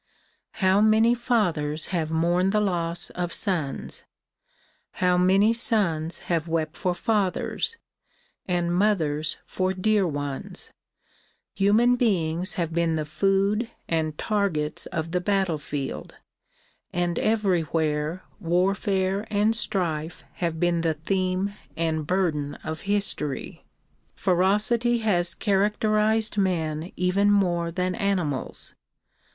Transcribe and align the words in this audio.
How 0.65 0.81
many 0.81 1.13
fathers 1.13 1.85
have 1.93 2.09
mourned 2.09 2.53
the 2.53 2.59
loss 2.59 3.11
of 3.11 3.31
sons; 3.31 4.03
how 4.93 5.15
many 5.15 5.53
sons 5.53 6.17
have 6.21 6.47
wept 6.47 6.75
for 6.75 6.95
fathers, 6.95 7.77
and 8.47 8.73
mothers 8.73 9.37
for 9.45 9.73
dear 9.75 10.07
ones! 10.07 10.71
Human 11.53 11.97
beings 11.97 12.55
have 12.55 12.73
been 12.73 12.95
the 12.95 13.05
food 13.05 13.69
and 13.87 14.17
targets 14.17 14.87
of 14.87 15.11
the 15.11 15.21
battle 15.21 15.59
field, 15.59 16.15
and 16.91 17.19
everywhere 17.19 18.23
warfare 18.39 19.27
and 19.29 19.55
strife 19.55 20.23
have 20.37 20.59
been 20.59 20.81
the 20.81 20.95
theme 20.95 21.53
and 21.77 22.07
burden 22.07 22.55
of 22.63 22.81
history. 22.89 23.65
Ferocity 24.15 24.97
has 25.01 25.35
characterized 25.35 26.39
men 26.39 26.91
even 26.95 27.29
more 27.29 27.69
than 27.71 27.93
animals. 27.93 28.73